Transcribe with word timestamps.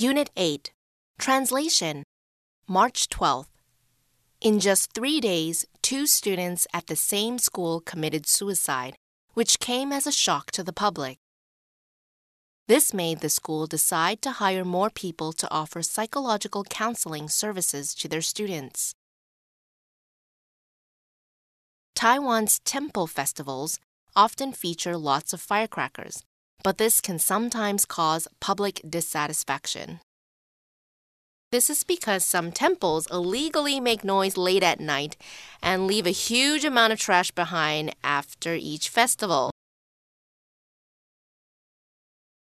Unit 0.00 0.30
8 0.36 0.70
Translation 1.18 2.04
March 2.68 3.08
12th. 3.08 3.48
In 4.40 4.60
just 4.60 4.92
three 4.92 5.18
days, 5.18 5.66
two 5.82 6.06
students 6.06 6.68
at 6.72 6.86
the 6.86 6.94
same 6.94 7.40
school 7.40 7.80
committed 7.80 8.24
suicide, 8.24 8.94
which 9.34 9.58
came 9.58 9.92
as 9.92 10.06
a 10.06 10.12
shock 10.12 10.52
to 10.52 10.62
the 10.62 10.72
public. 10.72 11.18
This 12.68 12.94
made 12.94 13.18
the 13.22 13.28
school 13.28 13.66
decide 13.66 14.22
to 14.22 14.38
hire 14.38 14.64
more 14.64 14.88
people 14.88 15.32
to 15.32 15.50
offer 15.50 15.82
psychological 15.82 16.62
counseling 16.62 17.28
services 17.28 17.92
to 17.96 18.06
their 18.06 18.22
students. 18.22 18.94
Taiwan's 21.96 22.60
temple 22.60 23.08
festivals 23.08 23.80
often 24.14 24.52
feature 24.52 24.96
lots 24.96 25.32
of 25.32 25.40
firecrackers, 25.40 26.22
but 26.62 26.78
this 26.78 27.00
can 27.00 27.18
sometimes 27.18 27.84
cause 27.84 28.28
public 28.40 28.80
dissatisfaction. 28.88 30.00
This 31.50 31.70
is 31.70 31.82
because 31.82 32.24
some 32.24 32.52
temples 32.52 33.06
illegally 33.10 33.80
make 33.80 34.04
noise 34.04 34.36
late 34.36 34.62
at 34.62 34.80
night 34.80 35.16
and 35.62 35.86
leave 35.86 36.06
a 36.06 36.10
huge 36.10 36.64
amount 36.64 36.92
of 36.92 36.98
trash 36.98 37.30
behind 37.30 37.94
after 38.04 38.54
each 38.54 38.90
festival. 38.90 39.50